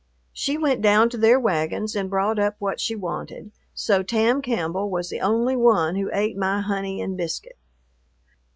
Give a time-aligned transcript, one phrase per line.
[0.33, 4.89] She went down to their wagons and brought up what she wanted, so Tam Campbell
[4.89, 7.59] was the only one who ate my honey and biscuit.